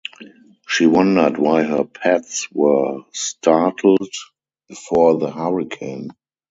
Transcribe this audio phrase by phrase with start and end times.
[0.67, 4.11] She wondered why her pets were startled
[4.67, 6.09] before the hurricane.